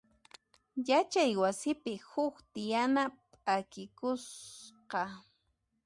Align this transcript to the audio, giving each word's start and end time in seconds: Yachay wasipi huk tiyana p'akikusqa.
Yachay 0.87 1.31
wasipi 1.41 1.93
huk 2.09 2.35
tiyana 2.53 3.03
p'akikusqa. 3.43 5.01